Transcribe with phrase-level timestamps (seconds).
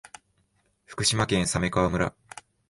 [0.85, 2.15] 福島県鮫川村